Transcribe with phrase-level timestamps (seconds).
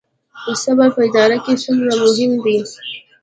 [0.63, 2.57] صبر په اداره کې څومره مهم دی؟